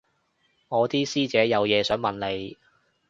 [0.69, 2.57] 我啲師姐有嘢想問你